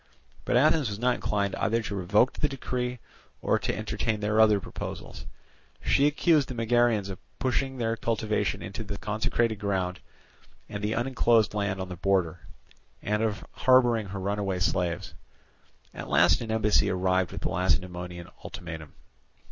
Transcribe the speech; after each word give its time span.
But 0.45 0.57
Athens 0.57 0.89
was 0.89 0.97
not 0.97 1.13
inclined 1.13 1.53
either 1.57 1.83
to 1.83 1.95
revoke 1.95 2.33
the 2.33 2.49
decree, 2.49 2.97
or 3.39 3.59
to 3.59 3.75
entertain 3.77 4.19
their 4.19 4.41
other 4.41 4.59
proposals; 4.59 5.27
she 5.79 6.07
accused 6.07 6.47
the 6.47 6.55
Megarians 6.55 7.07
of 7.09 7.19
pushing 7.37 7.77
their 7.77 7.95
cultivation 7.95 8.63
into 8.63 8.83
the 8.83 8.97
consecrated 8.97 9.57
ground 9.59 9.99
and 10.67 10.83
the 10.83 10.95
unenclosed 10.95 11.53
land 11.53 11.79
on 11.79 11.89
the 11.89 11.95
border, 11.97 12.39
and 13.03 13.21
of 13.21 13.45
harbouring 13.51 14.07
her 14.07 14.19
runaway 14.19 14.57
slaves. 14.57 15.13
At 15.93 16.09
last 16.09 16.41
an 16.41 16.49
embassy 16.49 16.89
arrived 16.89 17.31
with 17.31 17.41
the 17.41 17.49
Lacedaemonian 17.49 18.27
ultimatum. 18.43 18.93